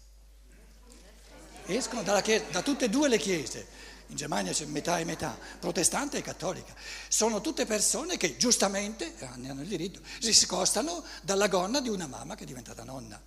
escono 1.66 2.02
chiesa, 2.20 2.44
da 2.50 2.62
tutte 2.62 2.86
e 2.86 2.88
due 2.88 3.08
le 3.08 3.18
chiese, 3.18 3.66
in 4.12 4.18
Germania 4.18 4.52
c'è 4.52 4.66
metà 4.66 4.98
e 4.98 5.04
metà, 5.04 5.36
protestante 5.58 6.18
e 6.18 6.22
cattolica, 6.22 6.74
sono 7.08 7.40
tutte 7.40 7.66
persone 7.66 8.16
che 8.16 8.36
giustamente, 8.36 9.14
eh, 9.18 9.28
ne 9.36 9.50
hanno 9.50 9.62
il 9.62 9.68
diritto, 9.68 10.00
si 10.20 10.32
scostano 10.32 11.02
dalla 11.22 11.48
gonna 11.48 11.80
di 11.80 11.88
una 11.88 12.06
mamma 12.06 12.34
che 12.36 12.44
è 12.44 12.46
diventata 12.46 12.84
nonna. 12.84 13.20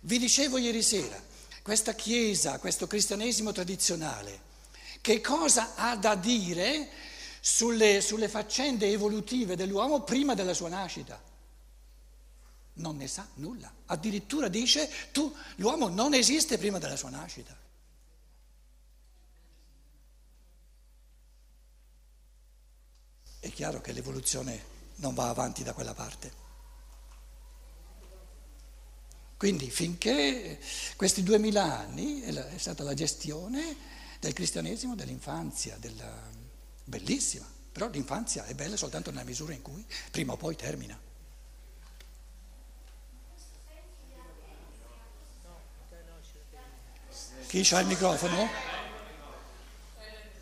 Vi 0.00 0.18
dicevo 0.18 0.56
ieri 0.56 0.82
sera, 0.82 1.22
questa 1.62 1.94
chiesa, 1.94 2.58
questo 2.58 2.86
cristianesimo 2.86 3.52
tradizionale, 3.52 4.40
che 5.00 5.20
cosa 5.20 5.74
ha 5.76 5.94
da 5.94 6.14
dire 6.14 6.88
sulle, 7.40 8.00
sulle 8.00 8.28
faccende 8.28 8.90
evolutive 8.90 9.56
dell'uomo 9.56 10.02
prima 10.02 10.34
della 10.34 10.54
sua 10.54 10.68
nascita? 10.68 11.22
non 12.78 12.96
ne 12.96 13.08
sa 13.08 13.26
nulla. 13.36 13.72
Addirittura 13.86 14.48
dice 14.48 14.90
tu, 15.10 15.34
l'uomo 15.56 15.88
non 15.88 16.12
esiste 16.12 16.58
prima 16.58 16.78
della 16.78 16.96
sua 16.96 17.08
nascita. 17.08 17.56
È 23.46 23.52
chiaro 23.52 23.80
che 23.80 23.92
l'evoluzione 23.92 24.60
non 24.96 25.14
va 25.14 25.28
avanti 25.28 25.62
da 25.62 25.72
quella 25.72 25.94
parte. 25.94 26.32
Quindi 29.36 29.70
finché 29.70 30.58
questi 30.96 31.22
duemila 31.22 31.62
anni 31.62 32.22
è 32.22 32.58
stata 32.58 32.82
la 32.82 32.92
gestione 32.92 33.76
del 34.18 34.32
cristianesimo 34.32 34.96
dell'infanzia, 34.96 35.76
della... 35.76 36.12
bellissima, 36.82 37.48
però 37.70 37.88
l'infanzia 37.88 38.46
è 38.46 38.54
bella 38.54 38.76
soltanto 38.76 39.10
nella 39.10 39.22
misura 39.22 39.52
in 39.52 39.62
cui 39.62 39.86
prima 40.10 40.32
o 40.32 40.36
poi 40.36 40.56
termina. 40.56 40.98
Chi 47.46 47.62
c'ha 47.62 47.78
il 47.78 47.86
microfono? 47.86 48.48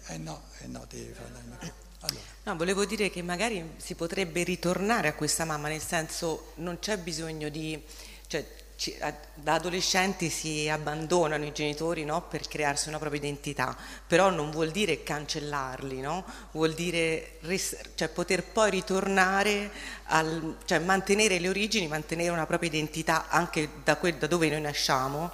Eh 0.06 0.16
no, 0.16 0.42
eh 0.61 0.66
no, 0.68 0.87
devi 0.88 1.12
fare 1.12 1.28
il 1.28 1.44
microfono. 1.44 1.84
Allora. 2.06 2.23
No, 2.44 2.56
volevo 2.56 2.84
dire 2.84 3.08
che 3.08 3.23
magari 3.23 3.73
si 3.78 3.94
potrebbe 3.94 4.42
ritornare 4.42 5.08
a 5.08 5.14
questa 5.14 5.46
mamma, 5.46 5.68
nel 5.68 5.82
senso 5.82 6.52
non 6.56 6.78
c'è 6.78 6.99
bisogno 6.99 7.49
di... 7.49 7.82
Cioè, 8.26 8.62
ci, 8.76 8.94
a, 9.00 9.14
da 9.34 9.54
adolescenti 9.54 10.28
si 10.28 10.68
abbandonano 10.68 11.44
i 11.44 11.52
genitori 11.52 12.04
no, 12.04 12.23
per 12.23 12.49
crearsi 12.49 12.88
una 12.88 12.99
propria 12.99 13.20
identità, 13.20 13.75
però 14.06 14.30
non 14.30 14.50
vuol 14.50 14.73
dire 14.73 15.02
cancellarli, 15.04 16.00
no? 16.00 16.25
vuol 16.50 16.75
dire 16.75 17.38
res, 17.42 17.76
cioè, 17.94 18.08
poter 18.08 18.42
poi 18.42 18.70
ritornare, 18.70 19.70
al, 20.06 20.56
cioè 20.64 20.80
mantenere 20.80 21.38
le 21.38 21.49
origini, 21.49 21.87
mantenere 21.87 22.30
una 22.30 22.46
propria 22.46 22.68
identità 22.68 23.28
anche 23.28 23.68
da, 23.84 23.96
que, 23.96 24.18
da 24.18 24.26
dove 24.26 24.50
noi 24.50 24.61
nasciamo 24.61 25.30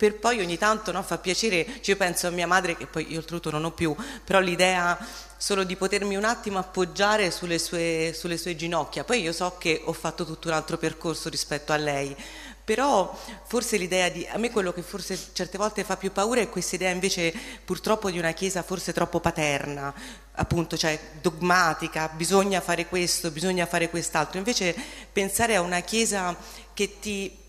per 0.00 0.18
poi 0.18 0.40
ogni 0.40 0.56
tanto 0.56 0.92
no, 0.92 1.02
fa 1.02 1.18
piacere, 1.18 1.62
cioè 1.66 1.90
io 1.90 1.96
penso 1.98 2.26
a 2.26 2.30
mia 2.30 2.46
madre 2.46 2.74
che 2.74 2.86
poi 2.86 3.12
io 3.12 3.18
oltretutto 3.18 3.50
non 3.50 3.66
ho 3.66 3.70
più, 3.70 3.94
però 4.24 4.40
l'idea 4.40 4.98
solo 5.36 5.62
di 5.62 5.76
potermi 5.76 6.16
un 6.16 6.24
attimo 6.24 6.58
appoggiare 6.58 7.30
sulle 7.30 7.58
sue, 7.58 8.14
sulle 8.14 8.38
sue 8.38 8.56
ginocchia, 8.56 9.04
poi 9.04 9.20
io 9.20 9.34
so 9.34 9.58
che 9.58 9.82
ho 9.84 9.92
fatto 9.92 10.24
tutto 10.24 10.48
un 10.48 10.54
altro 10.54 10.78
percorso 10.78 11.28
rispetto 11.28 11.74
a 11.74 11.76
lei, 11.76 12.16
però 12.64 13.14
forse 13.44 13.76
l'idea 13.76 14.08
di, 14.08 14.26
a 14.26 14.38
me 14.38 14.50
quello 14.50 14.72
che 14.72 14.80
forse 14.80 15.18
certe 15.34 15.58
volte 15.58 15.84
fa 15.84 15.98
più 15.98 16.10
paura 16.12 16.40
è 16.40 16.48
questa 16.48 16.76
idea 16.76 16.88
invece 16.88 17.34
purtroppo 17.62 18.10
di 18.10 18.18
una 18.18 18.32
chiesa 18.32 18.62
forse 18.62 18.94
troppo 18.94 19.20
paterna, 19.20 19.92
appunto, 20.32 20.78
cioè 20.78 20.98
dogmatica, 21.20 22.08
bisogna 22.14 22.62
fare 22.62 22.86
questo, 22.86 23.30
bisogna 23.30 23.66
fare 23.66 23.90
quest'altro, 23.90 24.38
invece 24.38 24.74
pensare 25.12 25.56
a 25.56 25.60
una 25.60 25.80
chiesa 25.80 26.34
che 26.72 26.98
ti 27.00 27.39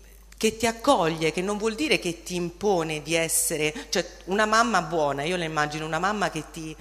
che 0.42 0.56
ti 0.56 0.66
accoglie, 0.66 1.30
che 1.30 1.40
non 1.40 1.56
vuol 1.56 1.76
dire 1.76 2.00
che 2.00 2.24
ti 2.24 2.34
impone 2.34 3.00
di 3.00 3.14
essere, 3.14 3.72
cioè 3.90 4.04
una 4.24 4.44
mamma 4.44 4.82
buona, 4.82 5.22
io 5.22 5.36
la 5.36 5.44
immagino 5.44 5.86
una 5.86 6.00
mamma 6.00 6.30
che 6.30 6.42
ti, 6.50 6.74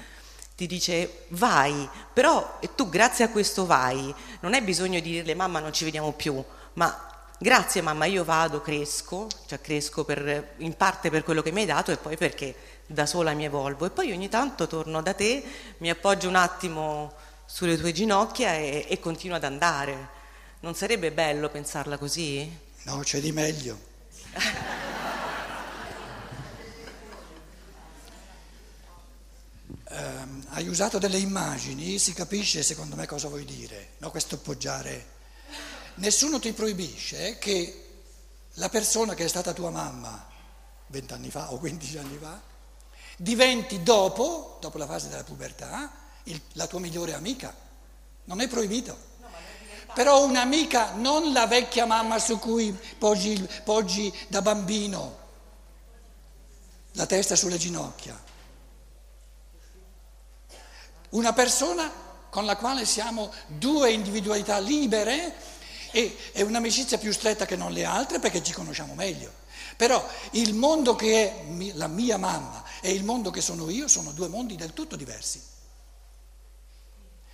ti 0.56 0.66
dice 0.66 1.26
vai, 1.28 1.88
però 2.12 2.58
tu 2.76 2.90
grazie 2.90 3.26
a 3.26 3.30
questo 3.30 3.68
vai, 3.68 4.12
non 4.40 4.56
hai 4.56 4.64
bisogno 4.64 5.00
di 5.00 5.12
dirle 5.12 5.36
mamma 5.36 5.60
non 5.60 5.74
ci 5.74 5.84
vediamo 5.84 6.12
più, 6.12 6.44
ma 6.74 7.24
grazie 7.38 7.84
mamma 7.84 8.06
io 8.06 8.24
vado, 8.24 8.62
cresco, 8.62 9.28
cioè 9.46 9.62
cresco 9.62 10.06
per, 10.06 10.56
in 10.58 10.76
parte 10.76 11.12
per 11.12 11.24
quello 11.24 11.44
che 11.44 11.52
mi 11.52 11.60
hai 11.60 11.68
dato 11.68 11.92
e 11.92 11.98
poi 11.98 12.18
perché 12.18 12.56
da 12.88 13.06
sola 13.06 13.34
mi 13.34 13.46
evolvo 13.46 13.86
e 13.86 13.92
poi 13.92 14.12
ogni 14.12 14.28
tanto 14.28 14.66
torno 14.66 15.04
da 15.04 15.14
te, 15.14 15.44
mi 15.78 15.92
appoggio 15.92 16.28
un 16.28 16.36
attimo 16.36 17.14
sulle 17.46 17.78
tue 17.78 17.92
ginocchia 17.92 18.56
e, 18.56 18.88
e 18.90 19.00
continuo 19.00 19.38
ad 19.38 19.44
andare. 19.44 20.18
Non 20.62 20.74
sarebbe 20.74 21.12
bello 21.12 21.50
pensarla 21.50 22.00
così? 22.00 22.70
No, 22.84 23.00
c'è 23.00 23.20
di 23.20 23.32
meglio. 23.32 23.80
um, 29.90 30.46
hai 30.50 30.68
usato 30.68 30.98
delle 30.98 31.18
immagini, 31.18 32.00
si 32.00 32.14
capisce 32.14 32.64
secondo 32.64 32.96
me 32.96 33.06
cosa 33.06 33.28
vuoi 33.28 33.46
dire, 33.46 33.92
no? 34.00 34.10
questo 34.10 34.36
appoggiare. 34.36 35.20
Nessuno 35.96 36.40
ti 36.40 36.54
proibisce 36.54 37.38
che 37.38 37.88
la 38.56 38.70
persona 38.70 39.14
che 39.14 39.26
è 39.26 39.28
stata 39.28 39.54
tua 39.54 39.70
mamma 39.70 40.28
vent'anni 40.88 41.30
fa 41.30 41.52
o 41.52 41.58
quindici 41.58 41.98
anni 41.98 42.18
fa 42.18 42.50
diventi 43.18 43.84
dopo, 43.84 44.58
dopo 44.60 44.78
la 44.80 44.88
fase 44.88 45.08
della 45.08 45.24
pubertà, 45.24 45.92
il, 46.24 46.42
la 46.54 46.66
tua 46.66 46.80
migliore 46.80 47.14
amica. 47.14 47.56
Non 48.26 48.42
è 48.42 48.48
proibito. 48.48 49.10
Però 49.94 50.24
un'amica, 50.24 50.94
non 50.94 51.34
la 51.34 51.48
vecchia 51.48 51.86
mamma 51.86 52.18
su 52.20 52.40
cui 52.40 52.78
poggi, 52.98 53.48
poggi 53.64 54.14
da 54.28 54.42
bambino 54.42 55.20
la 56.94 57.06
testa 57.06 57.36
sulle 57.36 57.58
ginocchia. 57.58 58.20
Una 61.10 61.34
persona 61.34 61.92
con 62.30 62.46
la 62.46 62.56
quale 62.56 62.86
siamo 62.86 63.32
due 63.48 63.92
individualità 63.92 64.58
libere 64.60 65.36
e 65.92 66.18
è 66.32 66.42
un'amicizia 66.42 66.98
più 66.98 67.12
stretta 67.12 67.46
che 67.46 67.58
non 67.58 67.74
le 67.74 67.84
altre 67.84 68.20
perché 68.20 68.42
ci 68.42 68.54
conosciamo 68.54 68.94
meglio. 68.94 69.40
Però 69.76 70.06
il 70.32 70.54
mondo 70.54 70.96
che 70.96 71.14
è 71.14 71.46
la 71.74 71.88
mia 71.88 72.18
mamma 72.18 72.64
e 72.82 72.92
il 72.92 73.04
mondo 73.04 73.30
che 73.30 73.42
sono 73.42 73.70
io 73.70 73.88
sono 73.88 74.12
due 74.12 74.28
mondi 74.28 74.56
del 74.56 74.74
tutto 74.74 74.96
diversi. 74.96 75.51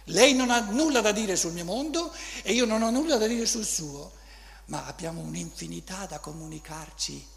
Lei 0.10 0.34
non 0.34 0.52
ha 0.52 0.60
nulla 0.60 1.02
da 1.02 1.12
dire 1.12 1.36
sul 1.36 1.52
mio 1.52 1.66
mondo 1.66 2.14
e 2.44 2.54
io 2.54 2.66
non 2.66 2.82
ho 2.82 2.90
nulla 2.90 3.18
da 3.18 3.28
dire 3.28 3.46
sul 3.46 3.66
suo, 3.66 4.14
ma 4.66 4.86
abbiamo 4.86 5.22
un'infinità 5.22 6.06
da 6.06 6.20
comunicarci 6.20 7.28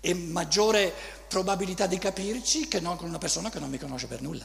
e 0.00 0.14
maggiore 0.14 0.92
probabilità 1.28 1.86
di 1.86 1.98
capirci 1.98 2.66
che 2.66 2.80
non 2.80 2.96
con 2.96 3.08
una 3.08 3.18
persona 3.18 3.50
che 3.50 3.60
non 3.60 3.70
mi 3.70 3.78
conosce 3.78 4.08
per 4.08 4.20
nulla. 4.20 4.44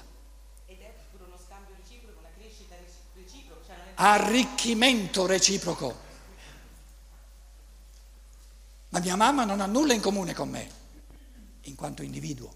Ed 0.68 0.80
è 0.80 0.94
pure 1.10 1.24
uno 1.24 1.40
scambio 1.44 1.74
reciproco, 1.82 2.20
una 2.20 2.30
crescita 2.38 2.76
reciproca, 3.16 3.66
cioè 3.66 3.76
è 3.76 3.92
Arricchimento 3.96 5.26
reciproco. 5.26 6.04
Ma 8.90 9.00
mia 9.00 9.16
mamma 9.16 9.46
non 9.46 9.62
ha 9.62 9.66
nulla 9.66 9.94
in 9.94 10.02
comune 10.02 10.36
con 10.36 10.50
me, 10.50 10.70
in 11.62 11.76
quanto 11.76 12.04
individuo. 12.04 12.54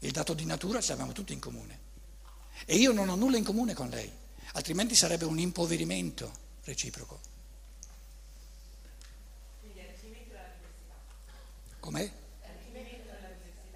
Il 0.00 0.10
dato 0.10 0.34
di 0.34 0.44
natura 0.44 0.80
ce 0.80 0.90
l'abbiamo 0.90 1.12
tutti 1.12 1.32
in 1.32 1.38
comune. 1.38 1.85
E 2.64 2.76
io 2.76 2.92
non 2.92 3.08
ho 3.08 3.14
nulla 3.14 3.36
in 3.36 3.44
comune 3.44 3.74
con 3.74 3.88
lei, 3.88 4.10
altrimenti 4.52 4.94
sarebbe 4.94 5.24
un 5.24 5.38
impoverimento 5.38 6.30
reciproco. 6.64 7.20
Com'è? 11.80 12.10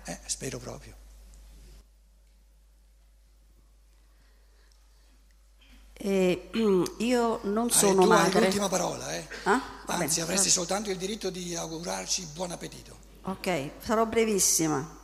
Eh, 0.05 0.19
spero 0.27 0.59
proprio. 0.59 0.97
E, 5.93 6.51
io 6.99 7.41
non 7.45 7.67
Ah, 7.69 7.73
sono 7.73 7.95
tu 8.05 8.11
hai 8.11 8.19
madre. 8.23 8.41
l'ultima 8.41 8.69
parola, 8.69 9.15
eh? 9.15 9.29
Ah? 9.45 9.61
Anzi, 9.87 10.21
avresti 10.21 10.49
soltanto 10.51 10.91
il 10.91 10.97
diritto 10.97 11.31
di 11.31 11.55
augurarci 11.55 12.27
buon 12.33 12.51
appetito. 12.53 12.97
Ok, 13.23 13.71
sarò 13.81 14.07
brevissima. 14.07 14.99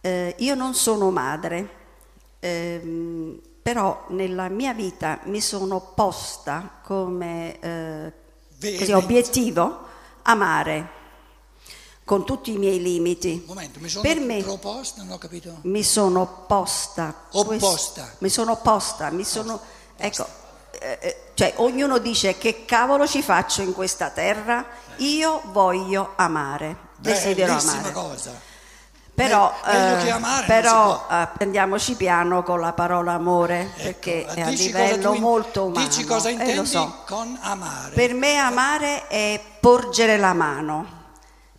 Eh, 0.00 0.34
io 0.38 0.54
non 0.54 0.74
sono 0.74 1.10
madre, 1.10 1.77
ehm, 2.40 3.40
però 3.62 4.04
nella 4.08 4.48
mia 4.48 4.72
vita 4.72 5.20
mi 5.24 5.40
sono 5.40 5.92
posta 5.94 6.80
come 6.82 7.58
eh, 7.60 8.12
così, 8.78 8.92
obiettivo 8.92 9.86
amare 10.22 10.96
con 12.04 12.24
tutti 12.24 12.52
i 12.54 12.56
miei 12.56 12.80
limiti. 12.80 13.44
Momento, 13.46 13.80
mi 13.80 13.88
sono 13.88 14.02
per 14.02 14.20
me 14.20 14.42
proposta, 14.42 15.02
non 15.02 15.12
ho 15.12 15.18
capito. 15.18 15.58
mi 15.62 15.82
sono 15.82 16.44
posta 16.46 17.26
Opposta. 17.32 18.02
quest- 18.02 18.16
mi 18.20 18.30
sono 18.30 18.56
posta, 18.56 19.10
mi 19.10 19.24
sono 19.24 19.60
ecco 19.96 20.26
eh, 20.80 20.98
eh, 21.00 21.16
cioè 21.34 21.54
ognuno 21.56 21.98
dice 21.98 22.38
che 22.38 22.64
cavolo 22.64 23.06
ci 23.06 23.22
faccio 23.22 23.62
in 23.62 23.74
questa 23.74 24.10
terra? 24.10 24.64
Io 24.96 25.42
voglio 25.46 26.12
amare. 26.16 26.86
Desidero 26.96 27.52
Bellissima 27.52 27.78
amare. 27.78 27.92
cosa. 27.92 28.40
Però, 29.18 29.52
eh, 29.66 30.10
amare 30.10 30.46
però 30.46 31.08
eh, 31.10 31.28
prendiamoci 31.36 31.96
piano 31.96 32.44
con 32.44 32.60
la 32.60 32.72
parola 32.72 33.14
amore, 33.14 33.62
Ecco, 33.62 33.82
perché 33.82 34.24
è 34.26 34.40
a 34.42 34.48
livello 34.48 35.12
in- 35.12 35.20
molto 35.20 35.64
umano. 35.64 35.86
Dici 35.88 36.04
cosa 36.04 36.28
eh, 36.28 36.32
intendi 36.32 36.54
lo 36.54 36.64
so. 36.64 37.02
con 37.04 37.36
amare. 37.42 37.94
Per 37.96 38.14
me 38.14 38.36
amare 38.36 39.08
è 39.08 39.40
porgere 39.58 40.18
la 40.18 40.34
mano, 40.34 40.86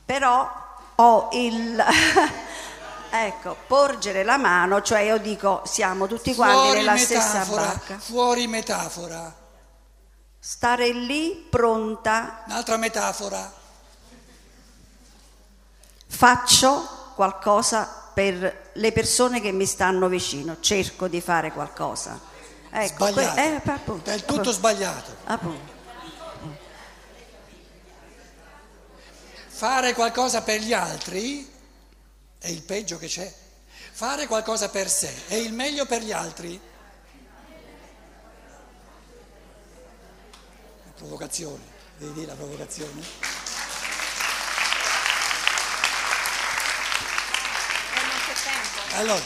però 0.06 0.50
ho 0.96 1.28
il... 1.34 1.84
ecco, 3.12 3.58
porgere 3.68 4.24
la 4.24 4.38
mano, 4.38 4.82
cioè 4.82 5.02
io 5.02 5.18
dico 5.18 5.62
siamo 5.66 6.08
tutti 6.08 6.34
quanti 6.36 6.56
fuori 6.62 6.78
nella 6.78 6.96
stessa 6.96 7.40
metafora, 7.40 7.62
barca. 7.62 7.98
fuori 8.00 8.48
metafora. 8.48 9.36
Stare 10.40 10.94
lì 10.94 11.46
pronta, 11.50 12.44
Un'altra 12.48 12.78
metafora. 12.78 13.52
faccio 16.08 16.99
qualcosa 17.20 18.12
per 18.14 18.70
le 18.72 18.92
persone 18.94 19.42
che 19.42 19.52
mi 19.52 19.66
stanno 19.66 20.08
vicino, 20.08 20.62
cerco 20.62 21.10
di 21.10 21.20
fare 21.20 21.52
qualcosa. 21.52 22.18
Ecco, 22.72 23.12
que- 23.12 23.34
eh, 23.36 23.62
appunto, 23.66 24.10
È 24.10 24.14
il 24.14 24.22
tutto 24.22 24.32
appunto, 24.32 24.52
sbagliato. 24.54 25.16
appunto. 25.26 25.72
Fare 29.50 29.94
qualcosa 29.94 30.44
per 30.44 30.62
gli 30.62 30.72
altri 30.72 31.46
è 32.38 32.48
il 32.48 32.62
peggio 32.62 32.98
che 32.98 33.08
c'è. 33.08 33.30
Fare 33.92 34.26
qualcosa 34.26 34.70
per 34.70 34.90
sé 34.90 35.14
è 35.28 35.36
il 35.36 35.52
meglio 35.52 35.86
per 35.86 36.02
gli 36.02 36.14
altri. 36.14 36.58
Provocazione, 40.96 41.64
vedi 41.98 42.26
la 42.26 42.34
provocazione? 42.36 43.29
Allora, 48.94 49.24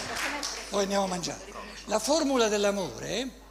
poi 0.70 0.84
andiamo 0.84 1.06
a 1.06 1.08
mangiare. 1.08 1.52
La 1.86 2.00
formula 2.00 2.48
dell'amore 2.48 3.42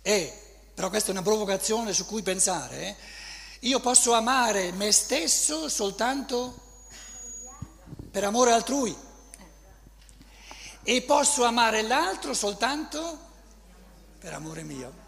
è, 0.00 0.42
però 0.74 0.88
questa 0.88 1.08
è 1.08 1.12
una 1.12 1.22
provocazione 1.22 1.92
su 1.92 2.06
cui 2.06 2.22
pensare, 2.22 2.96
io 3.60 3.80
posso 3.80 4.12
amare 4.12 4.72
me 4.72 4.92
stesso 4.92 5.68
soltanto 5.68 6.66
per 8.10 8.24
amore 8.24 8.52
altrui 8.52 8.96
e 10.82 11.02
posso 11.02 11.44
amare 11.44 11.82
l'altro 11.82 12.32
soltanto 12.32 13.18
per 14.18 14.32
amore 14.32 14.62
mio. 14.62 15.06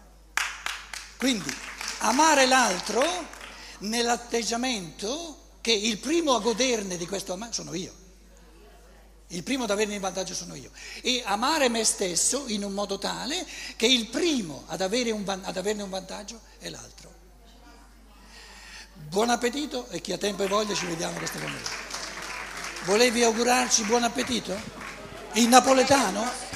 Quindi 1.17 1.53
amare 1.99 2.45
l'altro 2.45 3.03
nell'atteggiamento 3.79 5.55
che 5.61 5.71
il 5.71 5.97
primo 5.97 6.35
a 6.35 6.39
goderne 6.39 6.97
di 6.97 7.07
questo 7.07 7.33
amore 7.33 7.53
sono 7.53 7.73
io. 7.73 8.00
Il 9.33 9.43
primo 9.43 9.63
ad 9.63 9.71
averne 9.71 9.95
il 9.95 9.99
vantaggio 9.99 10.33
sono 10.33 10.55
io. 10.55 10.71
E 11.01 11.21
amare 11.25 11.69
me 11.69 11.83
stesso 11.83 12.45
in 12.47 12.63
un 12.63 12.73
modo 12.73 12.97
tale 12.97 13.45
che 13.75 13.85
il 13.85 14.07
primo 14.07 14.63
ad, 14.67 14.81
un 14.81 15.39
ad 15.43 15.57
averne 15.57 15.83
un 15.83 15.89
vantaggio 15.89 16.39
è 16.59 16.69
l'altro. 16.69 17.09
Buon 18.93 19.29
appetito 19.29 19.87
e 19.89 20.01
chi 20.01 20.11
ha 20.11 20.17
tempo 20.17 20.43
e 20.43 20.47
voglia 20.47 20.73
ci 20.75 20.85
vediamo 20.85 21.17
questa 21.17 21.39
domenica. 21.39 21.69
Volevi 22.83 23.23
augurarci 23.23 23.83
buon 23.83 24.03
appetito? 24.03 24.53
In 25.33 25.49
napoletano? 25.49 26.50